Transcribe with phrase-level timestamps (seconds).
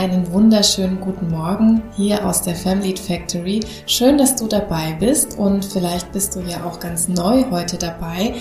[0.00, 3.60] einen wunderschönen guten Morgen hier aus der Family Factory.
[3.84, 8.32] Schön, dass du dabei bist und vielleicht bist du ja auch ganz neu heute dabei.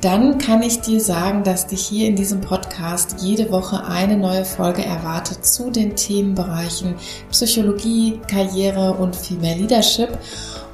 [0.00, 4.46] Dann kann ich dir sagen, dass dich hier in diesem Podcast jede Woche eine neue
[4.46, 6.94] Folge erwartet zu den Themenbereichen
[7.30, 10.18] Psychologie, Karriere und Female Leadership.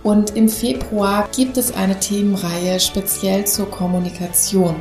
[0.08, 4.74] Und im Februar gibt es eine Themenreihe speziell zur Kommunikation.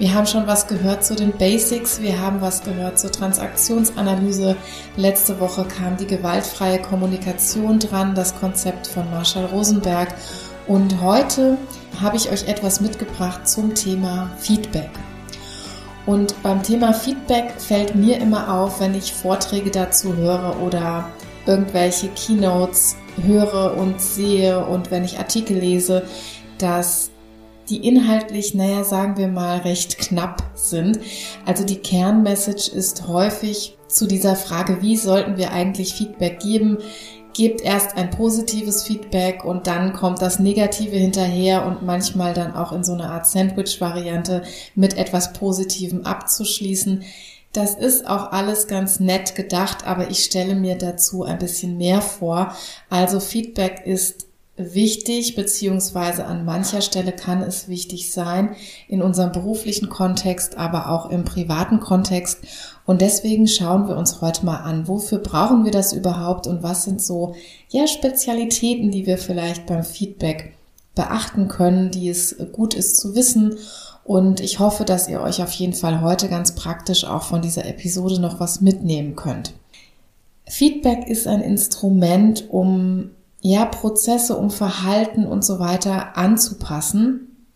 [0.00, 4.56] Wir haben schon was gehört zu den Basics, wir haben was gehört zur Transaktionsanalyse.
[4.96, 10.12] Letzte Woche kam die gewaltfreie Kommunikation dran, das Konzept von Marshall Rosenberg.
[10.66, 11.56] Und heute
[12.02, 14.90] habe ich euch etwas mitgebracht zum Thema Feedback.
[16.04, 21.10] Und beim Thema Feedback fällt mir immer auf, wenn ich Vorträge dazu höre oder
[21.46, 26.04] irgendwelche Keynotes höre und sehe und wenn ich Artikel lese,
[26.58, 27.10] dass
[27.68, 30.98] die inhaltlich, naja, sagen wir mal, recht knapp sind.
[31.46, 36.78] Also die Kernmessage ist häufig zu dieser Frage, wie sollten wir eigentlich Feedback geben?
[37.32, 42.70] Gebt erst ein positives Feedback und dann kommt das Negative hinterher und manchmal dann auch
[42.72, 44.42] in so einer Art Sandwich-Variante
[44.74, 47.02] mit etwas Positivem abzuschließen.
[47.54, 52.02] Das ist auch alles ganz nett gedacht, aber ich stelle mir dazu ein bisschen mehr
[52.02, 52.52] vor.
[52.90, 58.56] Also Feedback ist wichtig, beziehungsweise an mancher Stelle kann es wichtig sein,
[58.88, 62.40] in unserem beruflichen Kontext, aber auch im privaten Kontext.
[62.86, 66.82] Und deswegen schauen wir uns heute mal an, wofür brauchen wir das überhaupt und was
[66.82, 67.36] sind so,
[67.68, 70.54] ja, Spezialitäten, die wir vielleicht beim Feedback
[70.96, 73.56] beachten können, die es gut ist zu wissen.
[74.04, 77.64] Und ich hoffe, dass ihr euch auf jeden Fall heute ganz praktisch auch von dieser
[77.64, 79.54] Episode noch was mitnehmen könnt.
[80.46, 83.10] Feedback ist ein Instrument, um
[83.40, 87.46] ja, Prozesse, um Verhalten und so weiter anzupassen.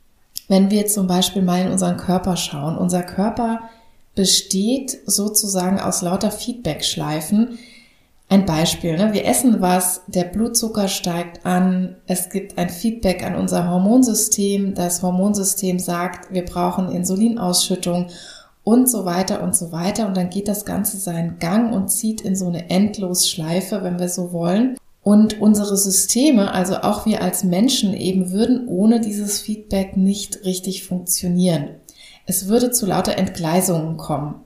[0.48, 3.60] Wenn wir zum Beispiel mal in unseren Körper schauen, unser Körper
[4.14, 7.58] besteht sozusagen aus lauter Feedback-Schleifen.
[8.30, 9.14] Ein Beispiel, ne?
[9.14, 15.02] wir essen was, der Blutzucker steigt an, es gibt ein Feedback an unser Hormonsystem, das
[15.02, 18.08] Hormonsystem sagt, wir brauchen Insulinausschüttung
[18.64, 20.06] und so weiter und so weiter.
[20.06, 24.10] Und dann geht das Ganze seinen Gang und zieht in so eine Endlosschleife, wenn wir
[24.10, 24.76] so wollen.
[25.02, 30.84] Und unsere Systeme, also auch wir als Menschen eben, würden ohne dieses Feedback nicht richtig
[30.84, 31.76] funktionieren.
[32.26, 34.44] Es würde zu lauter Entgleisungen kommen.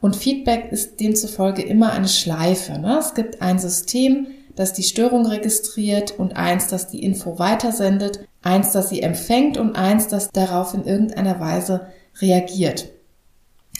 [0.00, 2.78] Und Feedback ist demzufolge immer eine Schleife.
[2.78, 2.98] Ne?
[2.98, 8.72] Es gibt ein System, das die Störung registriert und eins, das die Info weitersendet, eins,
[8.72, 11.88] das sie empfängt und eins, das darauf in irgendeiner Weise
[12.20, 12.88] reagiert.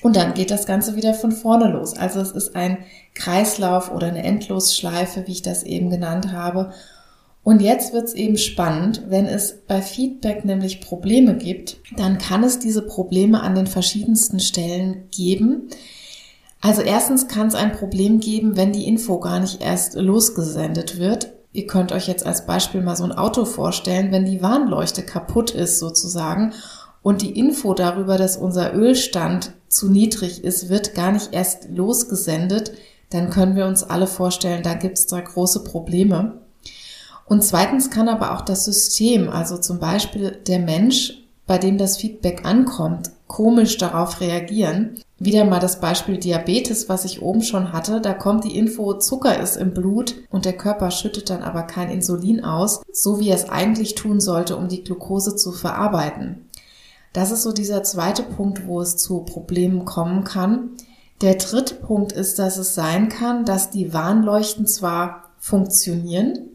[0.03, 1.97] Und dann geht das Ganze wieder von vorne los.
[1.97, 2.79] Also es ist ein
[3.15, 6.73] Kreislauf oder eine Endlosschleife, wie ich das eben genannt habe.
[7.43, 12.45] Und jetzt wird es eben spannend, wenn es bei Feedback nämlich Probleme gibt, dann kann
[12.45, 15.69] es diese Probleme an den verschiedensten Stellen geben.
[16.61, 21.33] Also erstens kann es ein Problem geben, wenn die Info gar nicht erst losgesendet wird.
[21.53, 25.51] Ihr könnt euch jetzt als Beispiel mal so ein Auto vorstellen, wenn die Warnleuchte kaputt
[25.51, 26.53] ist sozusagen
[27.03, 32.73] und die Info darüber, dass unser Ölstand zu niedrig ist, wird gar nicht erst losgesendet,
[33.11, 36.39] dann können wir uns alle vorstellen, da gibt es da große Probleme.
[37.25, 41.97] Und zweitens kann aber auch das System, also zum Beispiel der Mensch, bei dem das
[41.97, 45.01] Feedback ankommt, komisch darauf reagieren.
[45.21, 48.01] Wieder mal das Beispiel Diabetes, was ich oben schon hatte.
[48.01, 51.91] Da kommt die Info, Zucker ist im Blut und der Körper schüttet dann aber kein
[51.91, 56.49] Insulin aus, so wie er es eigentlich tun sollte, um die Glucose zu verarbeiten.
[57.13, 60.71] Das ist so dieser zweite Punkt, wo es zu Problemen kommen kann.
[61.21, 66.51] Der dritte Punkt ist, dass es sein kann, dass die Warnleuchten zwar funktionieren,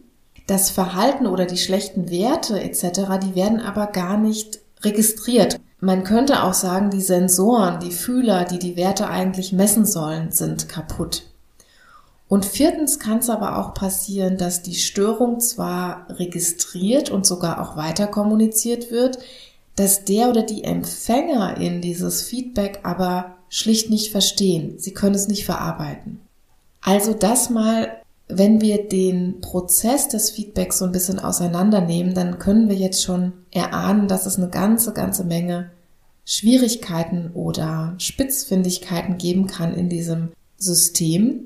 [0.48, 5.60] das Verhalten oder die schlechten Werte etc., die werden aber gar nicht registriert.
[5.84, 10.70] Man könnte auch sagen, die Sensoren, die Fühler, die die Werte eigentlich messen sollen, sind
[10.70, 11.24] kaputt.
[12.30, 17.76] Und viertens kann es aber auch passieren, dass die Störung zwar registriert und sogar auch
[17.76, 19.20] weiter kommuniziert wird,
[19.76, 24.80] dass der oder die Empfänger in dieses Feedback aber schlicht nicht verstehen.
[24.80, 26.22] Sie können es nicht verarbeiten.
[26.80, 27.92] Also das mal,
[28.30, 33.34] wenn wir den Prozess des Feedbacks so ein bisschen auseinandernehmen, dann können wir jetzt schon
[33.52, 35.70] erahnen, dass es eine ganze, ganze Menge
[36.26, 41.46] Schwierigkeiten oder Spitzfindigkeiten geben kann in diesem System.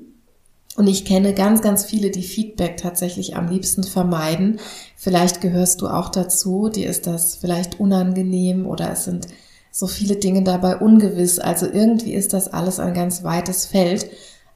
[0.76, 4.60] Und ich kenne ganz, ganz viele, die Feedback tatsächlich am liebsten vermeiden.
[4.96, 9.26] Vielleicht gehörst du auch dazu, dir ist das vielleicht unangenehm oder es sind
[9.72, 11.40] so viele Dinge dabei ungewiss.
[11.40, 14.08] Also irgendwie ist das alles ein ganz weites Feld.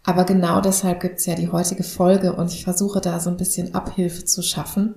[0.05, 3.75] Aber genau deshalb gibt's ja die heutige Folge und ich versuche da so ein bisschen
[3.75, 4.97] Abhilfe zu schaffen.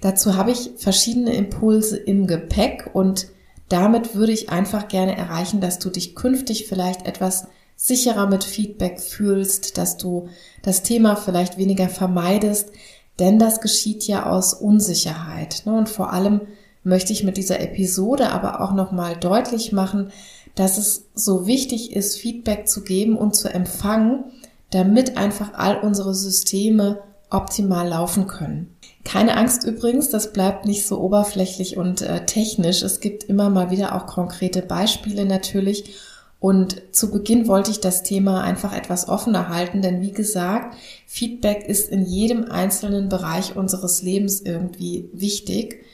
[0.00, 3.28] Dazu habe ich verschiedene Impulse im Gepäck und
[3.70, 7.46] damit würde ich einfach gerne erreichen, dass du dich künftig vielleicht etwas
[7.76, 10.28] sicherer mit Feedback fühlst, dass du
[10.62, 12.72] das Thema vielleicht weniger vermeidest,
[13.18, 15.62] denn das geschieht ja aus Unsicherheit.
[15.64, 15.72] Ne?
[15.72, 16.42] Und vor allem
[16.82, 20.10] möchte ich mit dieser Episode aber auch nochmal deutlich machen,
[20.56, 24.24] dass es so wichtig ist, Feedback zu geben und zu empfangen,
[24.70, 28.69] damit einfach all unsere Systeme optimal laufen können.
[29.04, 32.82] Keine Angst übrigens, das bleibt nicht so oberflächlich und äh, technisch.
[32.82, 35.94] Es gibt immer mal wieder auch konkrete Beispiele natürlich.
[36.38, 40.74] Und zu Beginn wollte ich das Thema einfach etwas offener halten, denn wie gesagt,
[41.06, 45.84] Feedback ist in jedem einzelnen Bereich unseres Lebens irgendwie wichtig.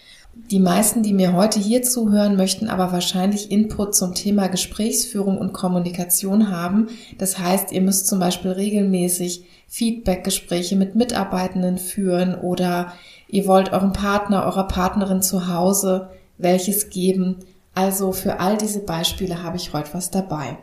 [0.50, 5.52] Die meisten, die mir heute hier zuhören, möchten aber wahrscheinlich Input zum Thema Gesprächsführung und
[5.52, 6.88] Kommunikation haben.
[7.19, 12.93] Das heißt, ihr müsst zum Beispiel regelmäßig Feedbackgespräche mit Mitarbeitenden führen oder
[13.29, 17.39] ihr wollt eurem Partner, eurer Partnerin zu Hause welches geben.
[17.75, 20.59] Also für all diese Beispiele habe ich heute was dabei.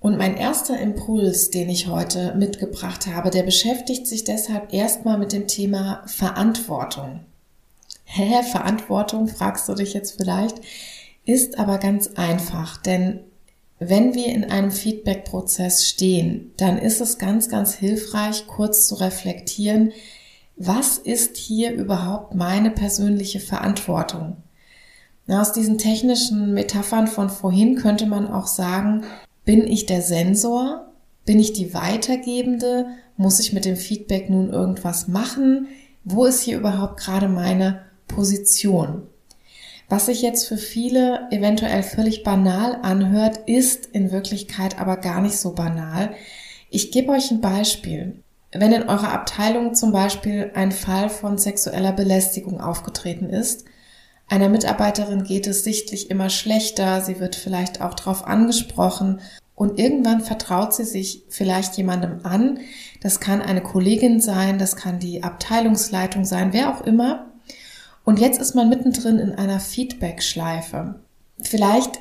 [0.00, 5.32] Und mein erster Impuls, den ich heute mitgebracht habe, der beschäftigt sich deshalb erstmal mit
[5.32, 7.20] dem Thema Verantwortung.
[8.04, 10.56] Hä, Verantwortung, fragst du dich jetzt vielleicht,
[11.24, 13.20] ist aber ganz einfach, denn
[13.88, 19.92] wenn wir in einem Feedback-Prozess stehen, dann ist es ganz, ganz hilfreich, kurz zu reflektieren,
[20.56, 24.36] was ist hier überhaupt meine persönliche Verantwortung?
[25.28, 29.04] aus diesen technischen Metaphern von vorhin könnte man auch sagen,
[29.46, 30.92] bin ich der Sensor?
[31.24, 32.88] Bin ich die Weitergebende?
[33.16, 35.68] Muss ich mit dem Feedback nun irgendwas machen?
[36.04, 39.06] Wo ist hier überhaupt gerade meine Position?
[39.92, 45.36] Was sich jetzt für viele eventuell völlig banal anhört, ist in Wirklichkeit aber gar nicht
[45.36, 46.14] so banal.
[46.70, 48.22] Ich gebe euch ein Beispiel.
[48.52, 53.66] Wenn in eurer Abteilung zum Beispiel ein Fall von sexueller Belästigung aufgetreten ist,
[54.30, 59.20] einer Mitarbeiterin geht es sichtlich immer schlechter, sie wird vielleicht auch darauf angesprochen
[59.54, 62.60] und irgendwann vertraut sie sich vielleicht jemandem an.
[63.02, 67.31] Das kann eine Kollegin sein, das kann die Abteilungsleitung sein, wer auch immer.
[68.04, 70.96] Und jetzt ist man mittendrin in einer Feedback-Schleife.
[71.40, 72.00] Vielleicht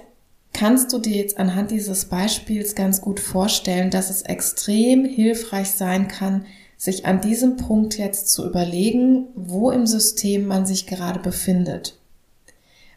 [0.53, 6.07] kannst du dir jetzt anhand dieses Beispiels ganz gut vorstellen, dass es extrem hilfreich sein
[6.07, 6.45] kann,
[6.77, 11.98] sich an diesem Punkt jetzt zu überlegen, wo im System man sich gerade befindet.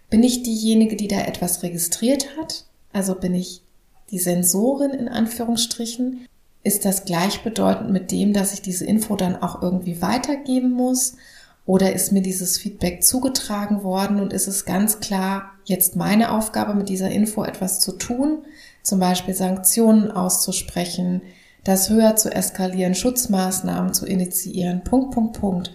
[0.08, 2.64] Bin ich diejenige, die da etwas registriert hat?
[2.92, 3.62] Also bin ich
[4.10, 6.26] die Sensorin in Anführungsstrichen?
[6.62, 11.16] Ist das gleichbedeutend mit dem, dass ich diese Info dann auch irgendwie weitergeben muss?
[11.66, 16.74] Oder ist mir dieses Feedback zugetragen worden und ist es ganz klar jetzt meine Aufgabe,
[16.74, 18.44] mit dieser Info etwas zu tun,
[18.82, 21.22] zum Beispiel Sanktionen auszusprechen,
[21.64, 25.74] das höher zu eskalieren, Schutzmaßnahmen zu initiieren, Punkt, Punkt, Punkt.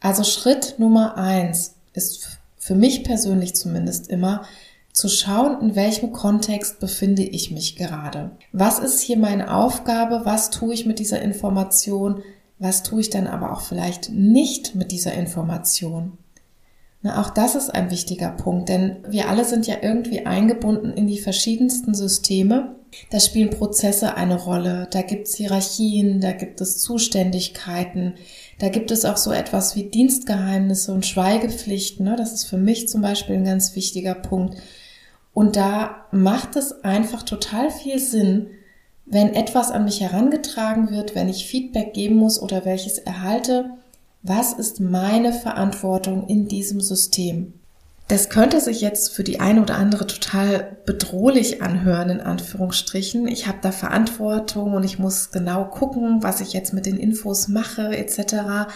[0.00, 4.42] Also Schritt Nummer eins ist für mich persönlich zumindest immer,
[4.92, 8.32] zu schauen, in welchem Kontext befinde ich mich gerade.
[8.52, 10.22] Was ist hier meine Aufgabe?
[10.24, 12.22] Was tue ich mit dieser Information?
[12.62, 16.16] Was tue ich dann aber auch vielleicht nicht mit dieser Information?
[17.02, 21.08] Na, auch das ist ein wichtiger Punkt, denn wir alle sind ja irgendwie eingebunden in
[21.08, 22.76] die verschiedensten Systeme.
[23.10, 28.14] Da spielen Prozesse eine Rolle, da gibt es Hierarchien, da gibt es Zuständigkeiten,
[28.60, 32.04] da gibt es auch so etwas wie Dienstgeheimnisse und Schweigepflichten.
[32.04, 32.14] Ne?
[32.14, 34.56] Das ist für mich zum Beispiel ein ganz wichtiger Punkt.
[35.34, 38.50] Und da macht es einfach total viel Sinn,
[39.12, 43.68] wenn etwas an mich herangetragen wird, wenn ich Feedback geben muss oder welches erhalte,
[44.22, 47.52] was ist meine Verantwortung in diesem System?
[48.08, 53.28] Das könnte sich jetzt für die eine oder andere total bedrohlich anhören, in Anführungsstrichen.
[53.28, 57.48] Ich habe da Verantwortung und ich muss genau gucken, was ich jetzt mit den Infos
[57.48, 58.70] mache, etc.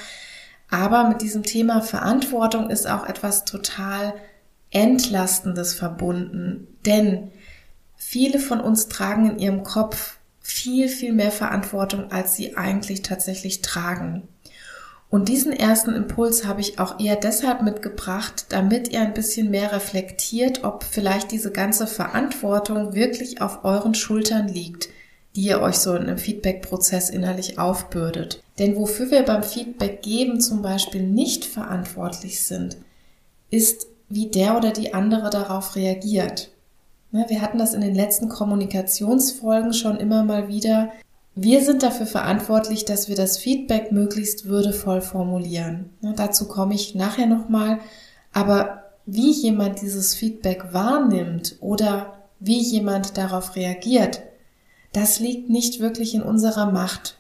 [0.69, 4.13] Aber mit diesem Thema Verantwortung ist auch etwas total
[4.71, 6.67] Entlastendes verbunden.
[6.85, 7.31] Denn
[7.97, 10.16] viele von uns tragen in ihrem Kopf
[10.47, 14.29] viel, viel mehr Verantwortung, als sie eigentlich tatsächlich tragen.
[15.11, 19.73] Und diesen ersten Impuls habe ich auch eher deshalb mitgebracht, damit ihr ein bisschen mehr
[19.73, 24.89] reflektiert, ob vielleicht diese ganze Verantwortung wirklich auf euren Schultern liegt,
[25.35, 28.41] die ihr euch so in einem Feedback-Prozess innerlich aufbürdet.
[28.61, 32.77] Denn wofür wir beim Feedback geben zum Beispiel nicht verantwortlich sind,
[33.51, 36.51] ist, wie der oder die andere darauf reagiert.
[37.17, 40.91] Ne, wir hatten das in den letzten Kommunikationsfolgen schon immer mal wieder.
[41.35, 45.89] Wir sind dafür verantwortlich, dass wir das Feedback möglichst würdevoll formulieren.
[46.03, 47.79] Ne, dazu komme ich nachher nochmal.
[48.35, 54.21] Aber wie jemand dieses Feedback wahrnimmt oder wie jemand darauf reagiert,
[54.93, 57.17] das liegt nicht wirklich in unserer Macht.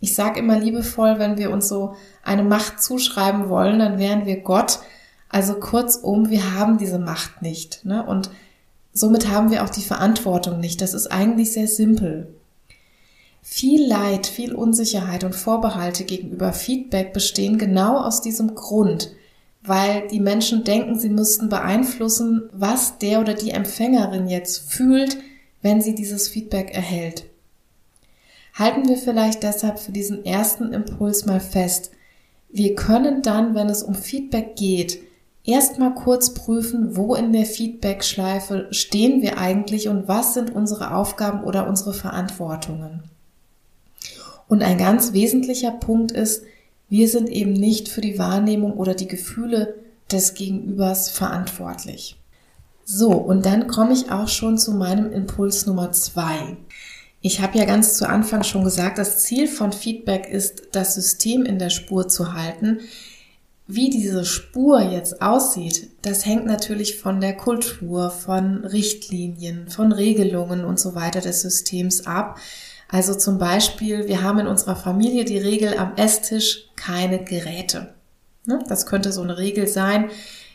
[0.00, 4.40] Ich sage immer liebevoll, wenn wir uns so eine Macht zuschreiben wollen, dann wären wir
[4.40, 4.78] Gott.
[5.28, 7.84] Also kurzum, wir haben diese Macht nicht.
[7.84, 8.02] Ne?
[8.02, 8.30] Und
[8.96, 10.80] Somit haben wir auch die Verantwortung nicht.
[10.80, 12.34] Das ist eigentlich sehr simpel.
[13.42, 19.12] Viel Leid, viel Unsicherheit und Vorbehalte gegenüber Feedback bestehen genau aus diesem Grund,
[19.62, 25.18] weil die Menschen denken, sie müssten beeinflussen, was der oder die Empfängerin jetzt fühlt,
[25.60, 27.26] wenn sie dieses Feedback erhält.
[28.54, 31.90] Halten wir vielleicht deshalb für diesen ersten Impuls mal fest.
[32.48, 35.05] Wir können dann, wenn es um Feedback geht,
[35.46, 41.44] erstmal kurz prüfen, wo in der Feedback-Schleife stehen wir eigentlich und was sind unsere Aufgaben
[41.44, 43.04] oder unsere Verantwortungen.
[44.48, 46.42] Und ein ganz wesentlicher Punkt ist,
[46.88, 49.74] wir sind eben nicht für die Wahrnehmung oder die Gefühle
[50.10, 52.16] des Gegenübers verantwortlich.
[52.84, 56.56] So, und dann komme ich auch schon zu meinem Impuls Nummer zwei.
[57.20, 61.44] Ich habe ja ganz zu Anfang schon gesagt, das Ziel von Feedback ist, das System
[61.44, 62.78] in der Spur zu halten.
[63.68, 70.64] Wie diese Spur jetzt aussieht, das hängt natürlich von der Kultur, von Richtlinien, von Regelungen
[70.64, 72.38] und so weiter des Systems ab.
[72.88, 77.94] Also zum Beispiel, wir haben in unserer Familie die Regel am Esstisch keine Geräte.
[78.46, 78.60] Ne?
[78.68, 80.10] Das könnte so eine Regel sein.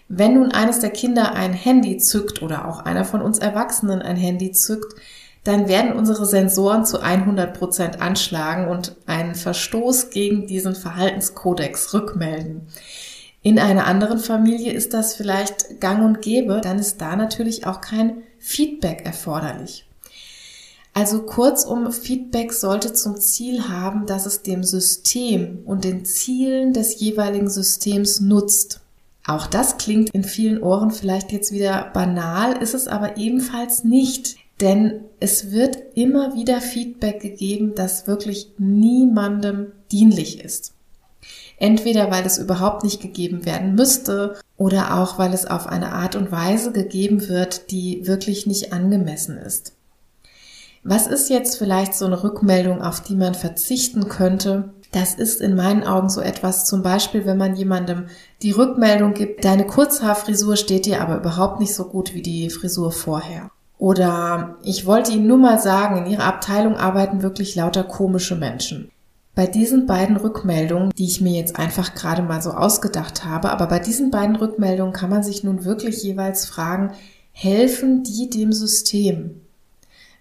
[0.07, 4.15] Wenn nun eines der Kinder ein Handy zückt oder auch einer von uns Erwachsenen ein
[4.15, 4.95] Handy zückt,
[5.43, 12.67] dann werden unsere Sensoren zu 100 Prozent anschlagen und einen Verstoß gegen diesen Verhaltenskodex rückmelden.
[13.41, 17.81] In einer anderen Familie ist das vielleicht gang und gäbe, dann ist da natürlich auch
[17.81, 19.85] kein Feedback erforderlich.
[20.93, 26.99] Also kurzum, Feedback sollte zum Ziel haben, dass es dem System und den Zielen des
[26.99, 28.81] jeweiligen Systems nutzt.
[29.25, 34.35] Auch das klingt in vielen Ohren vielleicht jetzt wieder banal, ist es aber ebenfalls nicht.
[34.61, 40.73] Denn es wird immer wieder Feedback gegeben, das wirklich niemandem dienlich ist.
[41.57, 46.15] Entweder weil es überhaupt nicht gegeben werden müsste oder auch weil es auf eine Art
[46.15, 49.73] und Weise gegeben wird, die wirklich nicht angemessen ist.
[50.83, 54.73] Was ist jetzt vielleicht so eine Rückmeldung, auf die man verzichten könnte?
[54.91, 58.07] Das ist in meinen Augen so etwas, zum Beispiel, wenn man jemandem
[58.41, 62.91] die Rückmeldung gibt, deine Kurzhaarfrisur steht dir aber überhaupt nicht so gut wie die Frisur
[62.91, 63.51] vorher.
[63.81, 68.91] Oder ich wollte Ihnen nur mal sagen, in Ihrer Abteilung arbeiten wirklich lauter komische Menschen.
[69.33, 73.65] Bei diesen beiden Rückmeldungen, die ich mir jetzt einfach gerade mal so ausgedacht habe, aber
[73.65, 76.91] bei diesen beiden Rückmeldungen kann man sich nun wirklich jeweils fragen,
[77.31, 79.41] helfen die dem System?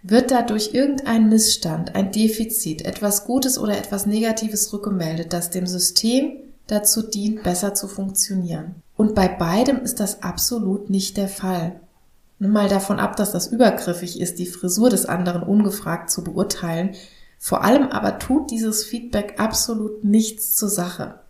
[0.03, 6.33] Wird dadurch irgendein Missstand, ein Defizit, etwas Gutes oder etwas Negatives rückgemeldet, das dem System
[6.67, 8.77] dazu dient, besser zu funktionieren?
[8.97, 11.79] Und bei beidem ist das absolut nicht der Fall.
[12.41, 16.95] Nimm mal davon ab, dass das übergriffig ist, die Frisur des anderen ungefragt zu beurteilen.
[17.39, 21.21] Vor allem aber tut dieses Feedback absolut nichts zur Sache.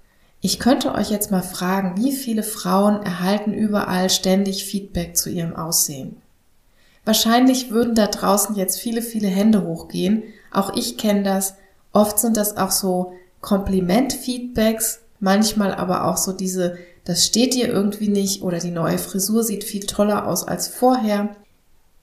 [0.40, 5.56] Ich könnte euch jetzt mal fragen, wie viele Frauen erhalten überall ständig Feedback zu ihrem
[5.56, 6.16] Aussehen?
[7.04, 10.22] Wahrscheinlich würden da draußen jetzt viele, viele Hände hochgehen.
[10.52, 11.54] Auch ich kenne das.
[11.92, 16.78] Oft sind das auch so Kompliment-Feedbacks, manchmal aber auch so diese
[17.10, 21.34] das steht dir irgendwie nicht oder die neue Frisur sieht viel toller aus als vorher.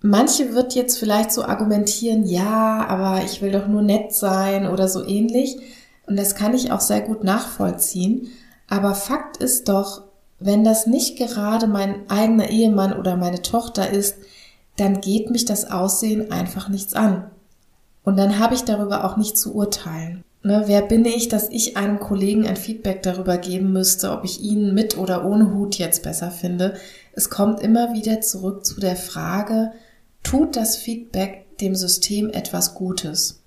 [0.01, 4.89] Manche wird jetzt vielleicht so argumentieren, ja, aber ich will doch nur nett sein oder
[4.89, 5.59] so ähnlich.
[6.07, 8.27] Und das kann ich auch sehr gut nachvollziehen.
[8.67, 10.01] Aber Fakt ist doch,
[10.39, 14.17] wenn das nicht gerade mein eigener Ehemann oder meine Tochter ist,
[14.75, 17.31] dann geht mich das Aussehen einfach nichts an.
[18.03, 20.25] Und dann habe ich darüber auch nicht zu urteilen.
[20.47, 24.39] Ne, wer bin ich, dass ich einem Kollegen ein Feedback darüber geben müsste, ob ich
[24.39, 26.75] ihn mit oder ohne Hut jetzt besser finde?
[27.11, 29.73] Es kommt immer wieder zurück zu der Frage,
[30.23, 33.41] tut das Feedback dem System etwas Gutes?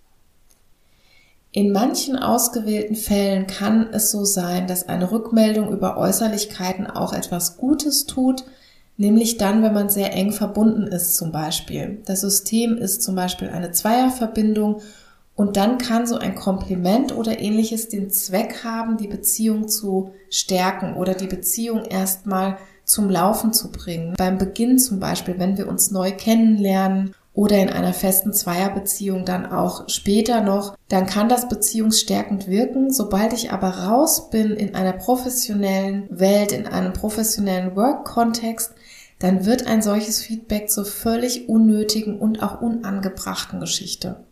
[1.52, 7.56] In manchen ausgewählten Fällen kann es so sein, dass eine Rückmeldung über Äußerlichkeiten auch etwas
[7.56, 8.44] Gutes tut,
[8.98, 12.02] nämlich dann, wenn man sehr eng verbunden ist zum Beispiel.
[12.04, 14.82] Das System ist zum Beispiel eine Zweierverbindung
[15.40, 20.96] und dann kann so ein Kompliment oder ähnliches den Zweck haben, die Beziehung zu stärken
[20.96, 24.12] oder die Beziehung erstmal zum Laufen zu bringen.
[24.18, 29.50] Beim Beginn zum Beispiel, wenn wir uns neu kennenlernen oder in einer festen Zweierbeziehung dann
[29.50, 32.92] auch später noch, dann kann das beziehungsstärkend wirken.
[32.92, 38.74] Sobald ich aber raus bin in einer professionellen Welt, in einem professionellen Work-Kontext,
[39.20, 44.26] dann wird ein solches Feedback zur völlig unnötigen und auch unangebrachten Geschichte.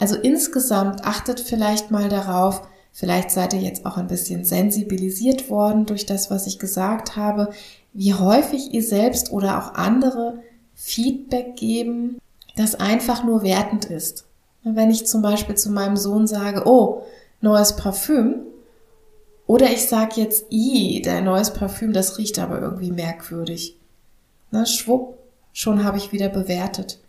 [0.00, 5.86] Also insgesamt achtet vielleicht mal darauf, vielleicht seid ihr jetzt auch ein bisschen sensibilisiert worden
[5.86, 7.50] durch das, was ich gesagt habe,
[7.92, 10.40] wie häufig ihr selbst oder auch andere
[10.74, 12.18] Feedback geben,
[12.56, 14.24] das einfach nur wertend ist.
[14.64, 17.02] Wenn ich zum Beispiel zu meinem Sohn sage, oh,
[17.42, 18.36] neues Parfüm,
[19.46, 23.76] oder ich sage jetzt, i, dein neues Parfüm, das riecht aber irgendwie merkwürdig.
[24.50, 25.18] Na, schwupp,
[25.52, 27.00] schon habe ich wieder bewertet.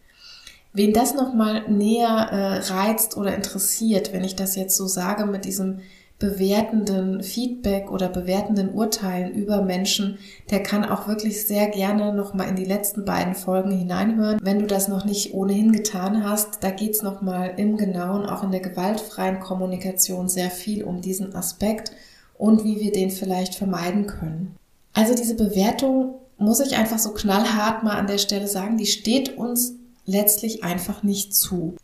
[0.73, 5.45] Wen das nochmal näher äh, reizt oder interessiert, wenn ich das jetzt so sage mit
[5.45, 5.79] diesem
[6.21, 10.19] bewertenden Feedback oder bewertenden Urteilen über Menschen,
[10.51, 14.39] der kann auch wirklich sehr gerne nochmal in die letzten beiden Folgen hineinhören.
[14.41, 18.51] Wenn du das noch nicht ohnehin getan hast, da geht's nochmal im Genauen, auch in
[18.51, 21.91] der gewaltfreien Kommunikation sehr viel um diesen Aspekt
[22.37, 24.55] und wie wir den vielleicht vermeiden können.
[24.93, 29.37] Also diese Bewertung muss ich einfach so knallhart mal an der Stelle sagen, die steht
[29.37, 29.73] uns
[30.05, 31.75] letztlich einfach nicht zu.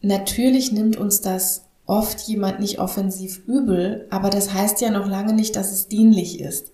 [0.00, 5.32] Natürlich nimmt uns das oft jemand nicht offensiv übel, aber das heißt ja noch lange
[5.32, 6.70] nicht, dass es dienlich ist.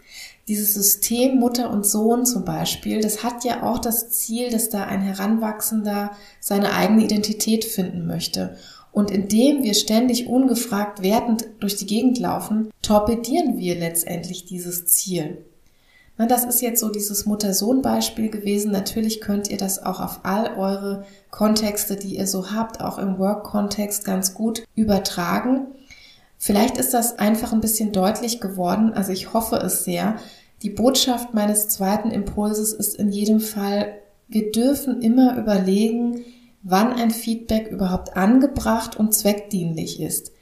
[0.48, 4.84] Dieses System Mutter und Sohn zum Beispiel, das hat ja auch das Ziel, dass da
[4.84, 6.10] ein Heranwachsender
[6.40, 8.56] seine eigene Identität finden möchte.
[8.92, 15.44] Und indem wir ständig ungefragt wertend durch die Gegend laufen, torpedieren wir letztendlich dieses Ziel.
[16.16, 18.70] Das ist jetzt so dieses Mutter-Sohn-Beispiel gewesen.
[18.70, 23.18] Natürlich könnt ihr das auch auf all eure Kontexte, die ihr so habt, auch im
[23.18, 25.66] Work-Kontext ganz gut übertragen.
[26.38, 28.92] Vielleicht ist das einfach ein bisschen deutlich geworden.
[28.92, 30.16] Also ich hoffe es sehr.
[30.62, 33.94] Die Botschaft meines zweiten Impulses ist in jedem Fall,
[34.28, 36.24] wir dürfen immer überlegen,
[36.62, 40.33] wann ein Feedback überhaupt angebracht und zweckdienlich ist.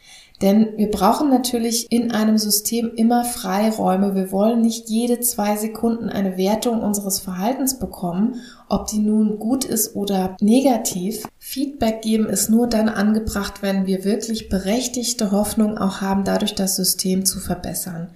[0.42, 4.16] Denn wir brauchen natürlich in einem System immer Freiräume.
[4.16, 9.64] Wir wollen nicht jede zwei Sekunden eine Wertung unseres Verhaltens bekommen, ob die nun gut
[9.64, 11.28] ist oder negativ.
[11.38, 16.74] Feedback geben ist nur dann angebracht, wenn wir wirklich berechtigte Hoffnung auch haben, dadurch das
[16.74, 18.10] System zu verbessern.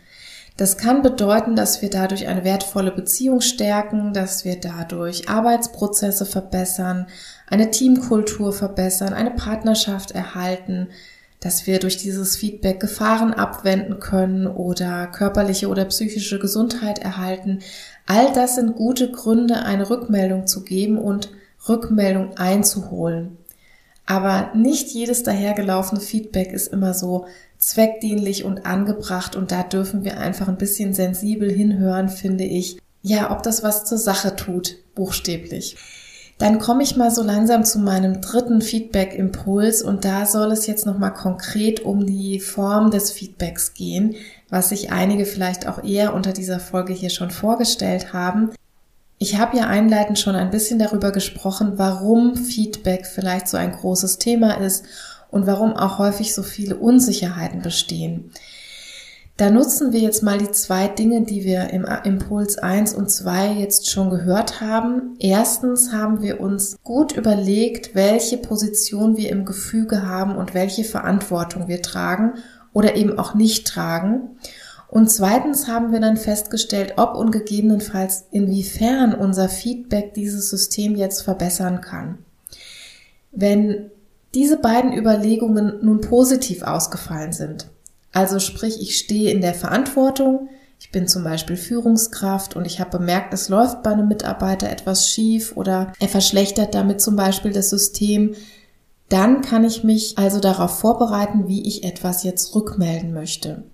[0.57, 7.07] Das kann bedeuten, dass wir dadurch eine wertvolle Beziehung stärken, dass wir dadurch Arbeitsprozesse verbessern,
[7.47, 10.89] eine Teamkultur verbessern, eine Partnerschaft erhalten,
[11.41, 17.61] dass wir durch dieses Feedback Gefahren abwenden können oder körperliche oder psychische Gesundheit erhalten.
[18.07, 21.31] All das sind gute Gründe, eine Rückmeldung zu geben und
[21.69, 23.37] Rückmeldung einzuholen.
[24.07, 27.27] Aber nicht jedes dahergelaufene Feedback ist immer so
[27.59, 32.79] zweckdienlich und angebracht und da dürfen wir einfach ein bisschen sensibel hinhören, finde ich.
[33.03, 35.77] Ja, ob das was zur Sache tut, buchstäblich.
[36.39, 40.85] Dann komme ich mal so langsam zu meinem dritten Feedback-Impuls und da soll es jetzt
[40.85, 44.17] nochmal konkret um die Form des Feedbacks gehen,
[44.51, 48.51] was sich einige vielleicht auch eher unter dieser Folge hier schon vorgestellt haben.
[49.19, 54.19] Ich habe ja einleitend schon ein bisschen darüber gesprochen, warum Feedback vielleicht so ein großes
[54.19, 54.85] Thema ist
[55.31, 58.31] und warum auch häufig so viele Unsicherheiten bestehen.
[59.37, 63.53] Da nutzen wir jetzt mal die zwei Dinge, die wir im Impuls 1 und 2
[63.53, 65.15] jetzt schon gehört haben.
[65.19, 71.69] Erstens haben wir uns gut überlegt, welche Position wir im Gefüge haben und welche Verantwortung
[71.69, 72.35] wir tragen
[72.73, 74.39] oder eben auch nicht tragen.
[74.89, 81.21] Und zweitens haben wir dann festgestellt, ob und gegebenenfalls inwiefern unser Feedback dieses System jetzt
[81.21, 82.19] verbessern kann.
[83.33, 83.91] Wenn
[84.35, 87.67] diese beiden Überlegungen nun positiv ausgefallen sind,
[88.17, 90.49] also sprich, ich stehe in der Verantwortung.
[90.81, 95.11] Ich bin zum Beispiel Führungskraft und ich habe bemerkt, es läuft bei einem Mitarbeiter etwas
[95.11, 98.35] schief oder er verschlechtert damit zum Beispiel das System.
[99.11, 103.65] Dann kann ich mich also darauf vorbereiten, wie ich etwas jetzt rückmelden möchte.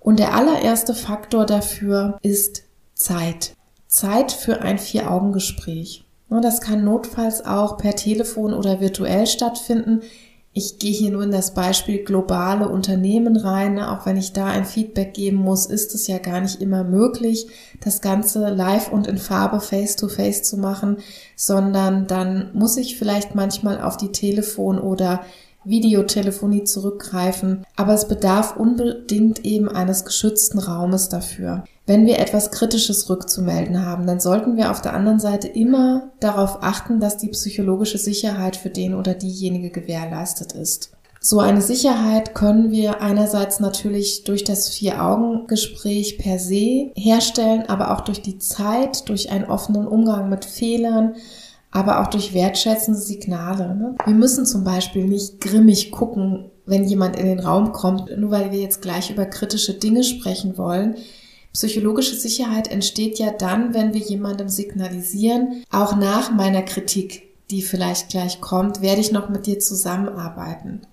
[0.00, 3.54] Und der allererste Faktor dafür ist Zeit.
[3.86, 6.04] Zeit für ein Vier-Augen-Gespräch.
[6.28, 10.00] Das kann notfalls auch per Telefon oder virtuell stattfinden.
[10.54, 13.74] Ich gehe hier nur in das Beispiel globale Unternehmen rein.
[13.74, 13.90] Ne?
[13.90, 17.46] Auch wenn ich da ein Feedback geben muss, ist es ja gar nicht immer möglich,
[17.82, 20.98] das Ganze live und in Farbe face-to-face -face zu machen,
[21.36, 25.20] sondern dann muss ich vielleicht manchmal auf die Telefon- oder
[25.64, 31.64] Videotelefonie zurückgreifen, aber es bedarf unbedingt eben eines geschützten Raumes dafür.
[31.86, 36.62] Wenn wir etwas Kritisches rückzumelden haben, dann sollten wir auf der anderen Seite immer darauf
[36.62, 40.92] achten, dass die psychologische Sicherheit für den oder diejenige gewährleistet ist.
[41.24, 48.00] So eine Sicherheit können wir einerseits natürlich durch das Vier-Augen-Gespräch per se herstellen, aber auch
[48.00, 51.14] durch die Zeit, durch einen offenen Umgang mit Fehlern,
[51.70, 53.74] aber auch durch wertschätzende Signale.
[53.74, 53.94] Ne?
[54.04, 58.50] Wir müssen zum Beispiel nicht grimmig gucken, wenn jemand in den Raum kommt, nur weil
[58.50, 60.96] wir jetzt gleich über kritische Dinge sprechen wollen.
[61.52, 68.08] Psychologische Sicherheit entsteht ja dann, wenn wir jemandem signalisieren, auch nach meiner Kritik, die vielleicht
[68.08, 70.86] gleich kommt, werde ich noch mit dir zusammenarbeiten.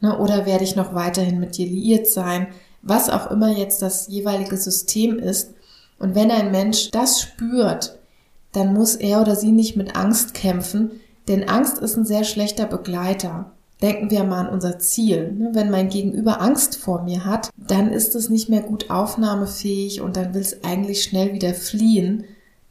[0.00, 0.18] Ne?
[0.18, 2.48] Oder werde ich noch weiterhin mit dir liiert sein,
[2.80, 5.52] was auch immer jetzt das jeweilige System ist.
[5.98, 7.98] Und wenn ein Mensch das spürt,
[8.52, 10.92] dann muss er oder sie nicht mit Angst kämpfen,
[11.28, 13.52] denn Angst ist ein sehr schlechter Begleiter.
[13.82, 15.32] Denken wir mal an unser Ziel.
[15.32, 15.50] Ne?
[15.52, 20.16] Wenn mein Gegenüber Angst vor mir hat, dann ist es nicht mehr gut aufnahmefähig und
[20.16, 22.24] dann will es eigentlich schnell wieder fliehen.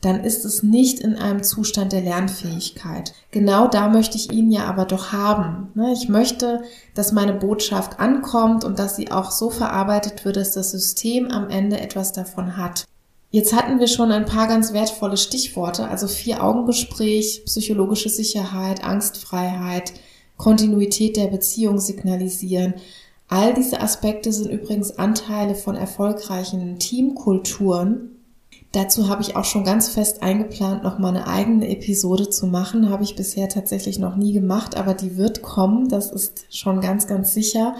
[0.05, 3.13] dann ist es nicht in einem Zustand der Lernfähigkeit.
[3.31, 5.71] Genau da möchte ich ihn ja aber doch haben.
[5.73, 5.93] Ne?
[5.93, 6.61] Ich möchte,
[6.93, 11.49] dass meine Botschaft ankommt und dass sie auch so verarbeitet wird, dass das System am
[11.49, 12.85] Ende etwas davon hat.
[13.31, 19.93] Jetzt hatten wir schon ein paar ganz wertvolle Stichworte, also Vier-Augen-Gespräch, psychologische Sicherheit, Angstfreiheit,
[20.37, 22.75] Kontinuität der Beziehung signalisieren.
[23.27, 28.15] All diese Aspekte sind übrigens Anteile von erfolgreichen Teamkulturen,
[28.75, 32.89] Dazu habe ich auch schon ganz fest eingeplant, noch mal eine eigene Episode zu machen.
[32.89, 35.87] Habe ich bisher tatsächlich noch nie gemacht, aber die wird kommen.
[35.87, 37.75] Das ist schon ganz, ganz sicher.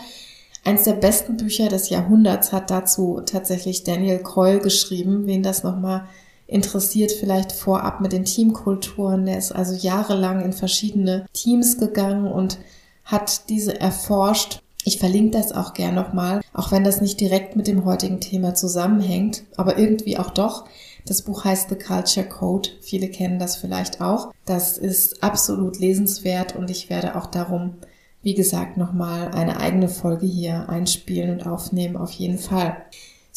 [0.63, 5.27] Eins der besten Bücher des Jahrhunderts hat dazu tatsächlich Daniel Coyle geschrieben.
[5.27, 6.07] Wen das noch mal
[6.47, 9.25] interessiert, vielleicht vorab mit den Teamkulturen.
[9.25, 12.60] Der ist also jahrelang in verschiedene Teams gegangen und
[13.03, 17.65] hat diese erforscht ich verlinke das auch gern nochmal, auch wenn das nicht direkt mit
[17.65, 20.65] dem heutigen Thema zusammenhängt, aber irgendwie auch doch.
[21.08, 22.69] Das Buch heißt The Culture Code.
[22.81, 24.31] Viele kennen das vielleicht auch.
[24.45, 27.77] Das ist absolut lesenswert und ich werde auch darum,
[28.21, 32.77] wie gesagt, nochmal eine eigene Folge hier einspielen und aufnehmen, auf jeden Fall.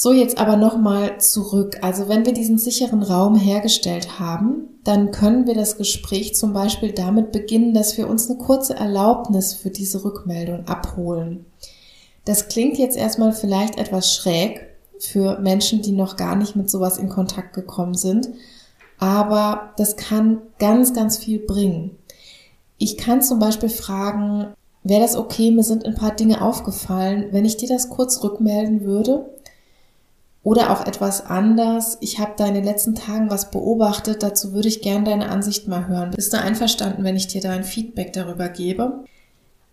[0.01, 1.79] So, jetzt aber nochmal zurück.
[1.83, 6.93] Also wenn wir diesen sicheren Raum hergestellt haben, dann können wir das Gespräch zum Beispiel
[6.93, 11.47] damit beginnen, dass wir uns eine kurze Erlaubnis für diese Rückmeldung abholen.
[12.25, 14.69] Das klingt jetzt erstmal vielleicht etwas schräg
[15.01, 18.29] für Menschen, die noch gar nicht mit sowas in Kontakt gekommen sind,
[19.01, 21.97] aber das kann ganz, ganz viel bringen.
[22.77, 27.45] Ich kann zum Beispiel fragen, wäre das okay, mir sind ein paar Dinge aufgefallen, wenn
[27.45, 29.29] ich dir das kurz rückmelden würde?
[30.49, 31.99] Oder auch etwas anders.
[32.01, 34.23] Ich habe da in den letzten Tagen was beobachtet.
[34.23, 36.13] Dazu würde ich gerne deine Ansicht mal hören.
[36.13, 39.05] Bist du einverstanden, wenn ich dir da ein Feedback darüber gebe?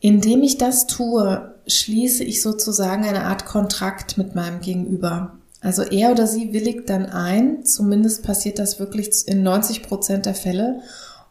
[0.02, 5.38] Indem ich das tue, schließe ich sozusagen eine Art Kontrakt mit meinem Gegenüber.
[5.62, 7.64] Also er oder sie willigt dann ein.
[7.64, 10.82] Zumindest passiert das wirklich in 90 Prozent der Fälle.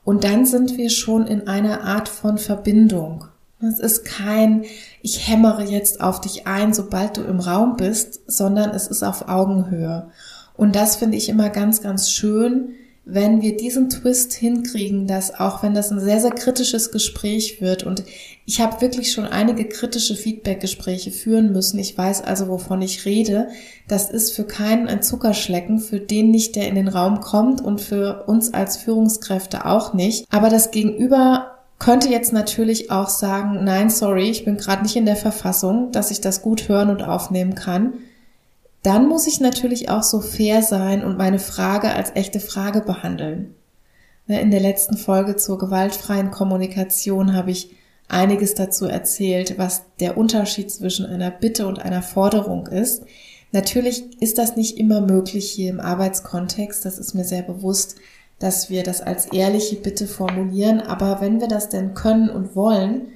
[0.05, 3.27] Und dann sind wir schon in einer Art von Verbindung.
[3.61, 4.65] Es ist kein,
[5.05, 9.29] ich hämmere jetzt auf dich ein, sobald du im Raum bist, sondern es ist auf
[9.29, 10.09] Augenhöhe.
[10.57, 12.71] Und das finde ich immer ganz, ganz schön,
[13.05, 17.83] wenn wir diesen Twist hinkriegen, dass auch wenn das ein sehr, sehr kritisches Gespräch wird
[17.83, 18.03] und
[18.47, 23.49] ich habe wirklich schon einige kritische Feedback-Gespräche führen müssen, ich weiß also, wovon ich rede,
[23.87, 27.83] das ist für keinen ein Zuckerschlecken, für den nicht, der in den Raum kommt und
[27.83, 30.25] für uns als Führungskräfte auch nicht.
[30.31, 35.07] Aber das Gegenüber könnte jetzt natürlich auch sagen, nein, sorry, ich bin gerade nicht in
[35.07, 37.95] der Verfassung, dass ich das gut hören und aufnehmen kann.
[38.83, 43.55] Dann muss ich natürlich auch so fair sein und meine Frage als echte Frage behandeln.
[44.27, 47.75] Ne, in der letzten Folge zur gewaltfreien Kommunikation habe ich
[48.09, 53.05] einiges dazu erzählt, was der Unterschied zwischen einer Bitte und einer Forderung ist.
[53.53, 57.97] Natürlich ist das nicht immer möglich hier im Arbeitskontext, das ist mir sehr bewusst
[58.45, 60.83] dass wir das als ehrliche Bitte formulieren.
[60.83, 63.09] Aber wenn wir das denn können und wollen,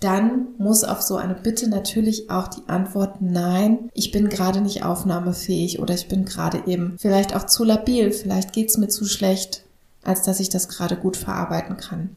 [0.00, 4.82] dann muss auf so eine Bitte natürlich auch die Antwort Nein, ich bin gerade nicht
[4.82, 9.62] aufnahmefähig oder ich bin gerade eben vielleicht auch zu labil, vielleicht geht's mir zu schlecht,
[10.02, 12.16] als dass ich das gerade gut verarbeiten kann.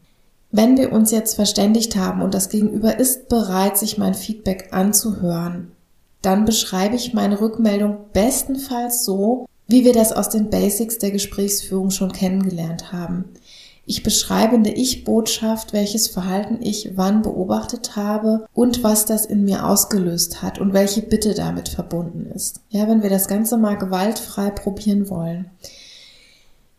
[0.49, 5.73] Wenn wir uns jetzt verständigt haben und das Gegenüber ist bereit, sich mein Feedback anzuhören,
[6.21, 11.91] dann beschreibe ich meine Rückmeldung bestenfalls so, wie wir das aus den Basics der Gesprächsführung
[11.91, 13.25] schon kennengelernt haben.
[13.87, 19.43] Ich beschreibe in der Ich-Botschaft, welches Verhalten ich wann beobachtet habe und was das in
[19.43, 22.61] mir ausgelöst hat und welche Bitte damit verbunden ist.
[22.69, 25.51] Ja, wenn wir das Ganze mal gewaltfrei probieren wollen.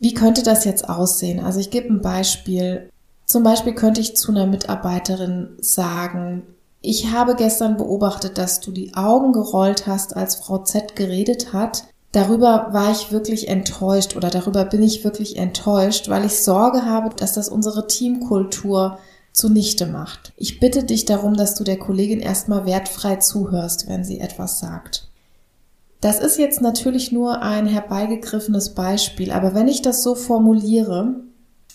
[0.01, 1.39] Wie könnte das jetzt aussehen?
[1.39, 2.91] Also ich gebe ein Beispiel.
[3.25, 6.43] Zum Beispiel könnte ich zu einer Mitarbeiterin sagen,
[6.83, 11.85] ich habe gestern beobachtet, dass du die Augen gerollt hast, als Frau Z geredet hat
[12.13, 17.15] darüber war ich wirklich enttäuscht oder darüber bin ich wirklich enttäuscht, weil ich Sorge habe,
[17.15, 18.99] dass das unsere Teamkultur
[19.33, 20.33] zunichte macht.
[20.37, 25.09] Ich bitte dich darum, dass du der Kollegin erstmal wertfrei zuhörst, wenn sie etwas sagt.
[26.01, 31.17] Das ist jetzt natürlich nur ein herbeigegriffenes Beispiel, aber wenn ich das so formuliere,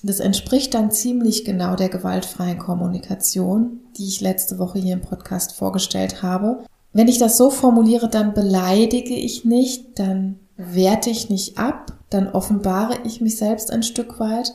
[0.03, 5.53] das entspricht dann ziemlich genau der gewaltfreien Kommunikation, die ich letzte Woche hier im Podcast
[5.53, 6.63] vorgestellt habe.
[6.93, 12.27] Wenn ich das so formuliere, dann beleidige ich nicht, dann werte ich nicht ab, dann
[12.29, 14.53] offenbare ich mich selbst ein Stück weit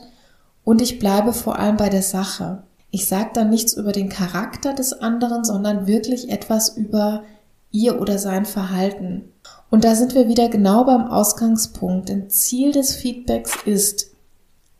[0.63, 2.63] und ich bleibe vor allem bei der Sache.
[2.91, 7.23] Ich sage dann nichts über den Charakter des anderen, sondern wirklich etwas über
[7.71, 9.33] ihr oder sein Verhalten.
[9.69, 12.09] Und da sind wir wieder genau beim Ausgangspunkt.
[12.09, 14.11] Denn Ziel des Feedbacks ist,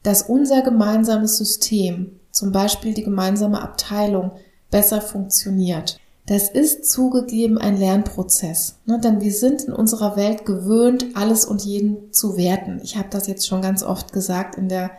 [0.04, 4.32] dass unser gemeinsames System, zum Beispiel die gemeinsame Abteilung,
[4.70, 9.00] besser funktioniert Das ist zugegeben ein Lernprozess, ne?
[9.00, 12.82] denn wir sind in unserer Welt gewöhnt, alles und jeden zu werten.
[12.84, 14.92] Ich habe das jetzt schon ganz oft gesagt in der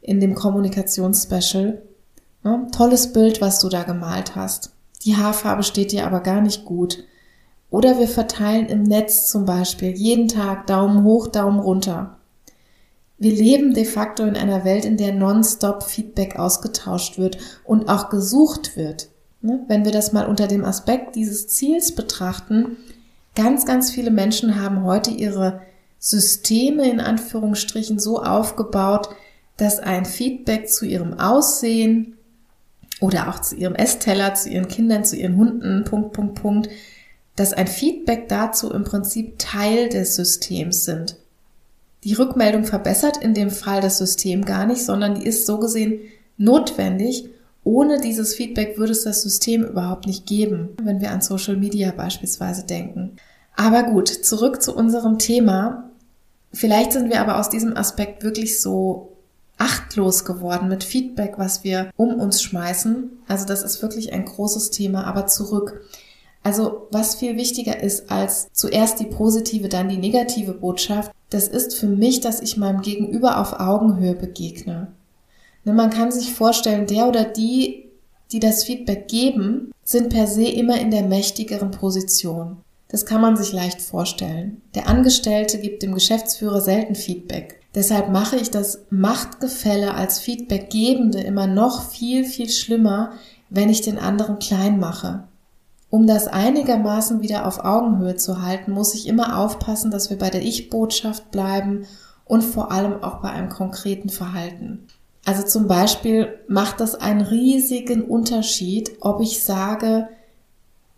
[0.00, 1.82] in dem Kommunikationsspecial.
[2.42, 2.66] Ne?
[2.72, 4.72] Tolles Bild, was du da gemalt hast.
[5.04, 7.04] Die Haarfarbe steht dir aber gar nicht gut.
[7.70, 12.16] Oder wir verteilen im Netz zum Beispiel jeden Tag Daumen hoch, Daumen runter.
[13.18, 18.08] Wir leben de facto in einer Welt, in der nonstop Feedback ausgetauscht wird und auch
[18.08, 19.10] gesucht wird.
[19.42, 19.64] Ne?
[19.68, 22.76] Wenn wir das mal unter dem Aspekt dieses Ziels betrachten,
[23.34, 25.60] ganz, ganz viele Menschen haben heute ihre
[25.98, 29.10] Systeme in Anführungsstrichen so aufgebaut,
[29.56, 32.16] dass ein Feedback zu ihrem Aussehen
[33.00, 36.68] oder auch zu ihrem Essteller, zu ihren Kindern, zu ihren Hunden, Punkt, Punkt, Punkt,
[37.36, 41.16] dass ein Feedback dazu im Prinzip Teil des Systems sind.
[42.04, 46.00] Die Rückmeldung verbessert in dem Fall das System gar nicht, sondern die ist so gesehen
[46.38, 47.28] notwendig.
[47.64, 51.92] Ohne dieses Feedback würde es das System überhaupt nicht geben, wenn wir an Social Media
[51.92, 53.16] beispielsweise denken.
[53.56, 55.90] Aber gut, zurück zu unserem Thema.
[56.52, 59.12] Vielleicht sind wir aber aus diesem Aspekt wirklich so
[59.58, 63.10] achtlos geworden mit Feedback, was wir um uns schmeißen.
[63.28, 65.82] Also das ist wirklich ein großes Thema, aber zurück.
[66.42, 71.76] Also was viel wichtiger ist als zuerst die positive, dann die negative Botschaft, das ist
[71.76, 74.88] für mich, dass ich meinem Gegenüber auf Augenhöhe begegne.
[75.64, 77.90] Ne, man kann sich vorstellen, der oder die,
[78.32, 82.58] die das Feedback geben, sind per se immer in der mächtigeren Position.
[82.88, 84.62] Das kann man sich leicht vorstellen.
[84.74, 87.60] Der Angestellte gibt dem Geschäftsführer selten Feedback.
[87.74, 93.12] Deshalb mache ich das Machtgefälle als Feedbackgebende immer noch viel, viel schlimmer,
[93.48, 95.24] wenn ich den anderen klein mache.
[95.88, 100.30] Um das einigermaßen wieder auf Augenhöhe zu halten, muss ich immer aufpassen, dass wir bei
[100.30, 101.86] der Ich-Botschaft bleiben
[102.24, 104.86] und vor allem auch bei einem konkreten Verhalten.
[105.24, 110.08] Also zum Beispiel macht das einen riesigen Unterschied, ob ich sage,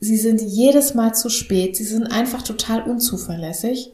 [0.00, 3.92] Sie sind jedes Mal zu spät, Sie sind einfach total unzuverlässig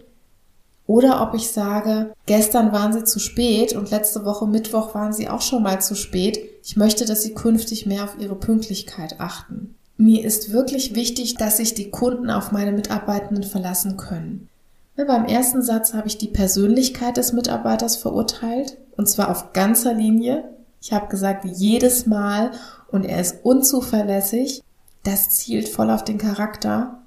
[0.87, 5.29] oder ob ich sage, gestern waren Sie zu spät und letzte Woche Mittwoch waren Sie
[5.29, 6.41] auch schon mal zu spät.
[6.64, 9.75] Ich möchte, dass Sie künftig mehr auf Ihre Pünktlichkeit achten.
[9.99, 14.49] Mir ist wirklich wichtig, dass sich die Kunden auf meine Mitarbeitenden verlassen können.
[14.97, 20.44] Beim ersten Satz habe ich die Persönlichkeit des Mitarbeiters verurteilt, und zwar auf ganzer Linie.
[20.82, 22.50] Ich habe gesagt, jedes Mal
[22.90, 24.62] und er ist unzuverlässig.
[25.04, 26.98] Das zielt voll auf den Charakter.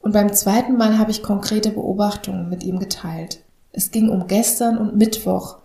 [0.00, 3.42] Und beim zweiten Mal habe ich konkrete Beobachtungen mit ihm geteilt.
[3.72, 5.58] Es ging um gestern und Mittwoch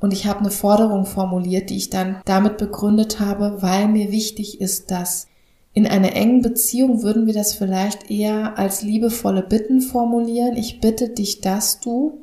[0.00, 4.60] und ich habe eine Forderung formuliert, die ich dann damit begründet habe, weil mir wichtig
[4.60, 5.28] ist, dass
[5.72, 10.56] in einer engen Beziehung würden wir das vielleicht eher als liebevolle Bitten formulieren.
[10.56, 12.18] Ich bitte dich, dass du,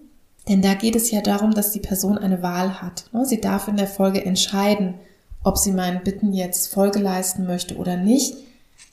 [0.47, 3.05] denn da geht es ja darum, dass die Person eine Wahl hat.
[3.23, 4.95] Sie darf in der Folge entscheiden,
[5.43, 8.35] ob sie meinen Bitten jetzt Folge leisten möchte oder nicht.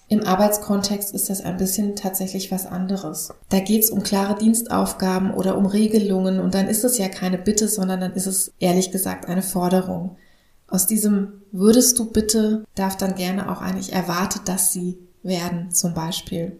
[0.08, 3.32] Im Arbeitskontext ist das ein bisschen tatsächlich was anderes.
[3.48, 7.38] Da geht es um klare Dienstaufgaben oder um Regelungen und dann ist es ja keine
[7.38, 10.16] Bitte, sondern dann ist es ehrlich gesagt eine Forderung.
[10.68, 15.94] Aus diesem würdest du bitte darf dann gerne auch eigentlich erwartet, dass sie werden zum
[15.94, 16.58] Beispiel.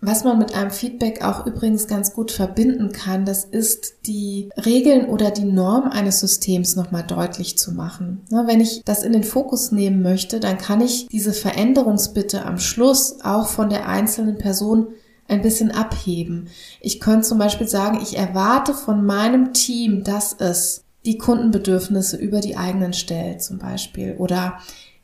[0.00, 5.06] Was man mit einem Feedback auch übrigens ganz gut verbinden kann, das ist die Regeln
[5.06, 8.22] oder die Norm eines Systems nochmal deutlich zu machen.
[8.30, 13.16] wenn ich das in den Fokus nehmen möchte, dann kann ich diese Veränderungsbitte am Schluss
[13.24, 14.88] auch von der einzelnen Person
[15.26, 16.48] ein bisschen abheben.
[16.80, 22.40] Ich könnte zum Beispiel sagen, ich erwarte von meinem Team, dass es die Kundenbedürfnisse über
[22.40, 24.58] die eigenen stellt zum Beispiel oder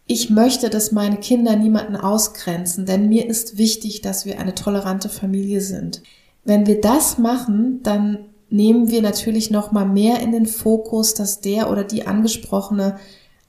[0.07, 5.09] ich möchte, dass meine Kinder niemanden ausgrenzen, denn mir ist wichtig, dass wir eine tolerante
[5.09, 6.03] Familie sind.
[6.45, 11.41] Wenn wir das machen, dann nehmen wir natürlich noch mal mehr in den Fokus, dass
[11.41, 12.99] der oder die angesprochene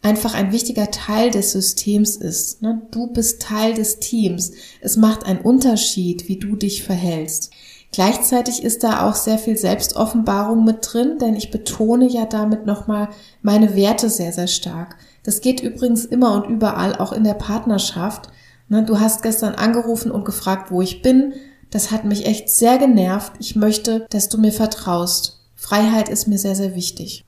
[0.01, 2.61] einfach ein wichtiger Teil des Systems ist.
[2.61, 2.81] Ne?
[2.91, 4.51] Du bist Teil des Teams.
[4.79, 7.51] Es macht einen Unterschied, wie du dich verhältst.
[7.91, 13.09] Gleichzeitig ist da auch sehr viel Selbstoffenbarung mit drin, denn ich betone ja damit nochmal
[13.41, 14.97] meine Werte sehr, sehr stark.
[15.25, 18.29] Das geht übrigens immer und überall, auch in der Partnerschaft.
[18.69, 21.33] Ne, du hast gestern angerufen und gefragt, wo ich bin.
[21.71, 23.33] Das hat mich echt sehr genervt.
[23.39, 25.41] Ich möchte, dass du mir vertraust.
[25.55, 27.25] Freiheit ist mir sehr, sehr wichtig.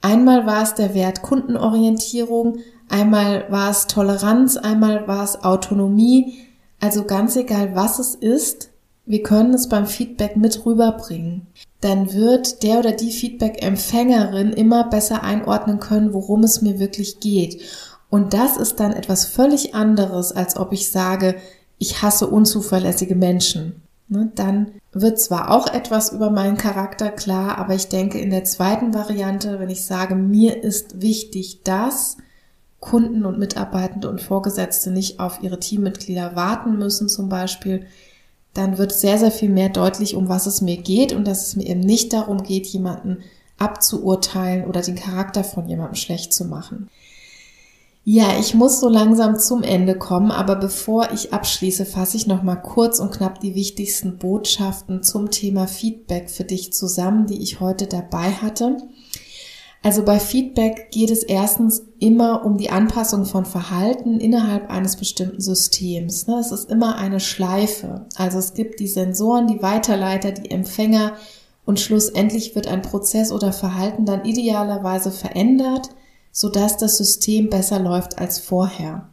[0.00, 6.38] Einmal war es der Wert Kundenorientierung, einmal war es Toleranz, einmal war es Autonomie.
[6.80, 8.69] Also ganz egal, was es ist,
[9.10, 11.46] wir können es beim Feedback mit rüberbringen
[11.80, 17.62] dann wird der oder die Feedback-Empfängerin immer besser einordnen können, worum es mir wirklich geht.
[18.10, 21.36] Und das ist dann etwas völlig anderes, als ob ich sage,
[21.78, 23.82] ich hasse unzuverlässige Menschen.
[24.08, 28.42] Ne, dann wird zwar auch etwas über meinen Charakter klar, aber ich denke in der
[28.44, 32.16] zweiten Variante, wenn ich sage, mir ist wichtig, dass,
[32.80, 37.86] Kunden und Mitarbeitende und Vorgesetzte nicht auf ihre Teammitglieder warten müssen zum Beispiel,
[38.54, 41.56] dann wird sehr, sehr viel mehr deutlich, um was es mir geht und dass es
[41.56, 43.18] mir eben nicht darum geht, jemanden
[43.58, 46.88] abzuurteilen oder den Charakter von jemandem schlecht zu machen.
[48.04, 52.42] Ja, ich muss so langsam zum Ende kommen, aber bevor ich abschließe, fasse ich noch
[52.42, 57.60] mal kurz und knapp die wichtigsten Botschaften zum Thema Feedback für dich zusammen, die ich
[57.60, 58.78] heute dabei hatte.
[59.82, 65.40] Also bei Feedback geht es erstens immer um die Anpassung von Verhalten innerhalb eines bestimmten
[65.40, 66.26] Systems.
[66.26, 66.38] Ne?
[66.38, 68.06] Es ist immer eine Schleife.
[68.14, 71.14] Also es gibt die Sensoren, die Weiterleiter, die Empfänger
[71.64, 75.88] und schlussendlich wird ein Prozess oder Verhalten dann idealerweise verändert,
[76.30, 79.08] sodass das System besser läuft als vorher.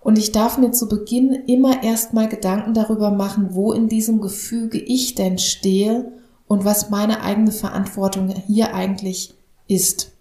[0.00, 4.78] Und ich darf mir zu Beginn immer erstmal Gedanken darüber machen, wo in diesem Gefüge
[4.78, 6.12] ich denn stehe
[6.48, 9.37] und was meine eigene Verantwortung hier eigentlich
[9.68, 10.12] ist.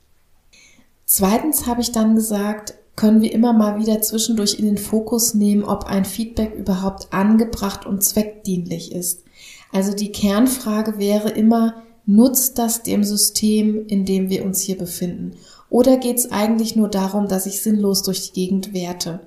[1.05, 5.63] Zweitens habe ich dann gesagt, können wir immer mal wieder zwischendurch in den Fokus nehmen,
[5.63, 9.23] ob ein Feedback überhaupt angebracht und zweckdienlich ist.
[9.71, 15.33] Also die Kernfrage wäre immer, nutzt das dem System, in dem wir uns hier befinden?
[15.69, 19.26] Oder geht es eigentlich nur darum, dass ich sinnlos durch die Gegend werte?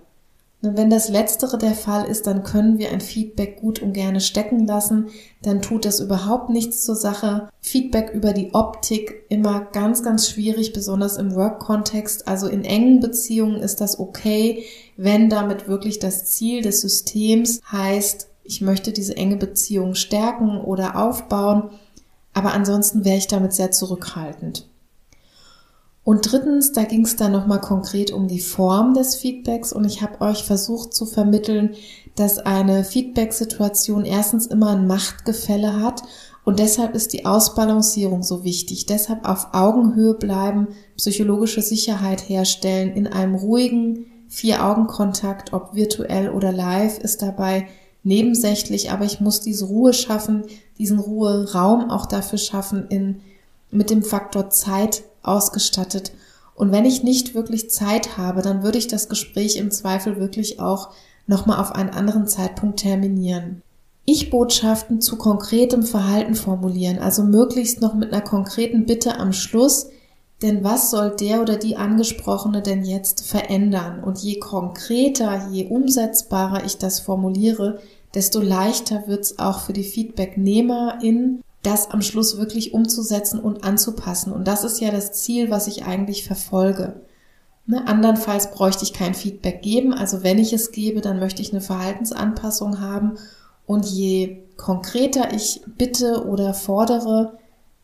[0.62, 4.66] Wenn das Letztere der Fall ist, dann können wir ein Feedback gut und gerne stecken
[4.66, 5.08] lassen.
[5.40, 7.48] Dann tut das überhaupt nichts zur Sache.
[7.62, 12.28] Feedback über die Optik immer ganz, ganz schwierig, besonders im Work-Kontext.
[12.28, 14.64] Also in engen Beziehungen ist das okay,
[14.98, 20.96] wenn damit wirklich das Ziel des Systems heißt, ich möchte diese enge Beziehung stärken oder
[20.96, 21.70] aufbauen.
[22.34, 24.69] Aber ansonsten wäre ich damit sehr zurückhaltend.
[26.02, 30.02] Und drittens, da ging es dann nochmal konkret um die Form des Feedbacks und ich
[30.02, 31.74] habe euch versucht zu vermitteln,
[32.16, 36.02] dass eine Feedback-Situation erstens immer ein Machtgefälle hat
[36.44, 38.86] und deshalb ist die Ausbalancierung so wichtig.
[38.86, 46.98] Deshalb auf Augenhöhe bleiben, psychologische Sicherheit herstellen, in einem ruhigen Vier-Augen-Kontakt, ob virtuell oder live,
[46.98, 47.68] ist dabei
[48.02, 50.44] nebensächlich, aber ich muss diese Ruhe schaffen,
[50.78, 53.20] diesen Ruheraum auch dafür schaffen, in,
[53.70, 56.12] mit dem Faktor Zeit ausgestattet.
[56.54, 60.60] Und wenn ich nicht wirklich Zeit habe, dann würde ich das Gespräch im Zweifel wirklich
[60.60, 60.90] auch
[61.26, 63.62] nochmal auf einen anderen Zeitpunkt terminieren.
[64.04, 69.88] Ich Botschaften zu konkretem Verhalten formulieren, also möglichst noch mit einer konkreten Bitte am Schluss,
[70.42, 74.02] denn was soll der oder die Angesprochene denn jetzt verändern?
[74.02, 77.80] Und je konkreter, je umsetzbarer ich das formuliere,
[78.14, 84.32] desto leichter wird es auch für die Feedbacknehmerin das am Schluss wirklich umzusetzen und anzupassen.
[84.32, 87.00] Und das ist ja das Ziel, was ich eigentlich verfolge.
[87.66, 87.86] Ne?
[87.86, 89.92] Andernfalls bräuchte ich kein Feedback geben.
[89.92, 93.18] Also wenn ich es gebe, dann möchte ich eine Verhaltensanpassung haben.
[93.66, 97.38] Und je konkreter ich bitte oder fordere,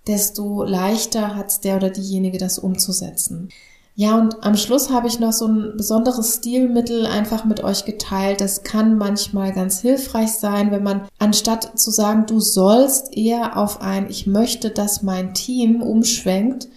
[0.06, 3.50] desto leichter hat der oder diejenige das umzusetzen.
[3.98, 8.42] Ja, und am Schluss habe ich noch so ein besonderes Stilmittel einfach mit euch geteilt.
[8.42, 13.80] Das kann manchmal ganz hilfreich sein, wenn man anstatt zu sagen, du sollst eher auf
[13.80, 16.68] ein Ich möchte, dass mein Team umschwenkt,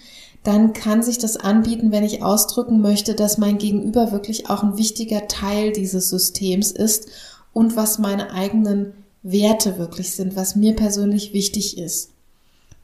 [0.45, 4.77] dann kann sich das anbieten, wenn ich ausdrücken möchte, dass mein Gegenüber wirklich auch ein
[4.77, 7.10] wichtiger Teil dieses Systems ist
[7.51, 12.12] und was meine eigenen Werte wirklich sind, was mir persönlich wichtig ist.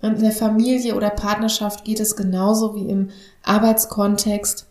[0.01, 3.09] In der Familie oder Partnerschaft geht es genauso wie im
[3.45, 4.67] Arbeitskontext.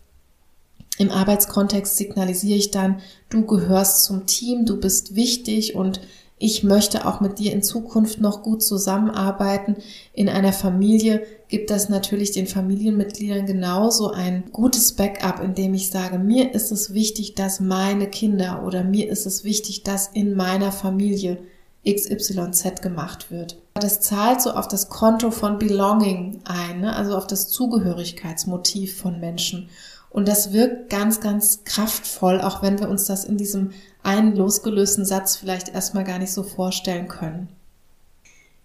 [0.97, 5.99] Im Arbeitskontext signalisiere ich dann, du gehörst zum Team, du bist wichtig und
[6.37, 9.77] ich möchte auch mit dir in Zukunft noch gut zusammenarbeiten.
[10.13, 16.19] In einer Familie gibt das natürlich den Familienmitgliedern genauso ein gutes Backup, indem ich sage,
[16.19, 20.73] mir ist es wichtig, dass meine Kinder oder mir ist es wichtig, dass in meiner
[20.73, 21.37] Familie
[21.85, 23.57] XYZ gemacht wird.
[23.75, 26.95] Das zahlt so auf das Konto von Belonging ein, ne?
[26.95, 29.69] also auf das Zugehörigkeitsmotiv von Menschen.
[30.09, 33.71] Und das wirkt ganz, ganz kraftvoll, auch wenn wir uns das in diesem
[34.01, 37.49] einen losgelösten Satz vielleicht erstmal gar nicht so vorstellen können.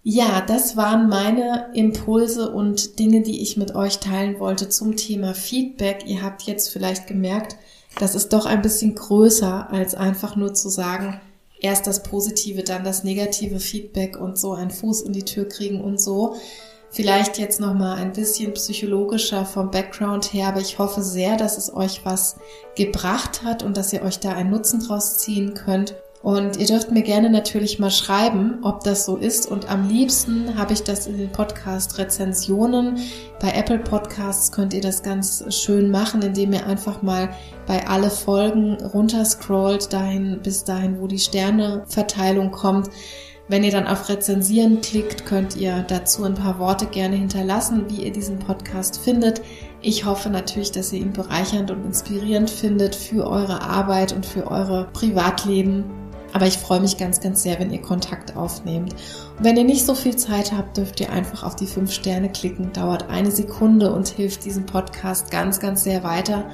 [0.03, 5.35] Ja, das waren meine Impulse und Dinge, die ich mit euch teilen wollte zum Thema
[5.35, 6.05] Feedback.
[6.07, 7.57] Ihr habt jetzt vielleicht gemerkt,
[7.99, 11.19] das ist doch ein bisschen größer als einfach nur zu sagen,
[11.61, 15.79] erst das positive, dann das negative Feedback und so einen Fuß in die Tür kriegen
[15.79, 16.35] und so.
[16.89, 21.57] Vielleicht jetzt noch mal ein bisschen psychologischer vom Background her, aber ich hoffe sehr, dass
[21.57, 22.35] es euch was
[22.75, 25.95] gebracht hat und dass ihr euch da einen Nutzen draus ziehen könnt.
[26.23, 29.49] Und ihr dürft mir gerne natürlich mal schreiben, ob das so ist.
[29.49, 32.99] Und am liebsten habe ich das in den Podcast-Rezensionen.
[33.39, 37.31] Bei Apple Podcasts könnt ihr das ganz schön machen, indem ihr einfach mal
[37.65, 42.89] bei alle Folgen runterscrollt, dahin, bis dahin, wo die Sterneverteilung kommt.
[43.47, 48.05] Wenn ihr dann auf Rezensieren klickt, könnt ihr dazu ein paar Worte gerne hinterlassen, wie
[48.05, 49.41] ihr diesen Podcast findet.
[49.81, 54.49] Ich hoffe natürlich, dass ihr ihn bereichernd und inspirierend findet für eure Arbeit und für
[54.49, 56.00] eure Privatleben.
[56.33, 58.93] Aber ich freue mich ganz, ganz sehr, wenn ihr Kontakt aufnehmt.
[59.37, 62.31] Und wenn ihr nicht so viel Zeit habt, dürft ihr einfach auf die fünf Sterne
[62.31, 62.71] klicken.
[62.73, 66.45] Dauert eine Sekunde und hilft diesem Podcast ganz, ganz sehr weiter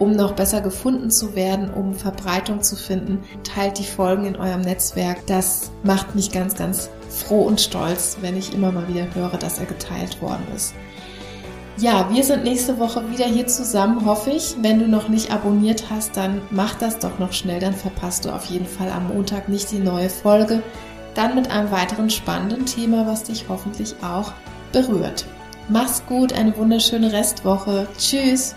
[0.00, 3.22] um noch besser gefunden zu werden, um Verbreitung zu finden.
[3.44, 5.26] Teilt die Folgen in eurem Netzwerk.
[5.26, 9.58] Das macht mich ganz, ganz froh und stolz, wenn ich immer mal wieder höre, dass
[9.58, 10.74] er geteilt worden ist.
[11.76, 14.56] Ja, wir sind nächste Woche wieder hier zusammen, hoffe ich.
[14.60, 18.30] Wenn du noch nicht abonniert hast, dann mach das doch noch schnell, dann verpasst du
[18.30, 20.62] auf jeden Fall am Montag nicht die neue Folge.
[21.14, 24.32] Dann mit einem weiteren spannenden Thema, was dich hoffentlich auch
[24.72, 25.24] berührt.
[25.68, 27.86] Mach's gut, eine wunderschöne Restwoche.
[27.96, 28.54] Tschüss!